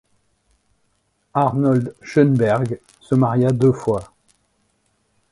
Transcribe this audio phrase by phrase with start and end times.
[1.35, 4.11] Arnold Schönberg se maria deux fois.